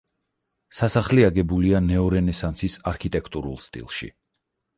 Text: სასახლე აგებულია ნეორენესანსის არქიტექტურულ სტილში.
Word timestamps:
სასახლე 0.77 1.25
აგებულია 1.27 1.81
ნეორენესანსის 1.89 2.79
არქიტექტურულ 2.93 3.61
სტილში. 3.69 4.11